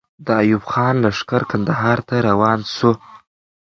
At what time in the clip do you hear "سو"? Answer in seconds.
2.75-2.91